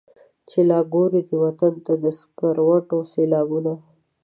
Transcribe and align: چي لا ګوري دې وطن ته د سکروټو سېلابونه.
چي 0.49 0.59
لا 0.69 0.79
ګوري 0.93 1.21
دې 1.27 1.35
وطن 1.43 1.73
ته 1.85 1.93
د 2.03 2.05
سکروټو 2.19 2.99
سېلابونه. 3.11 3.73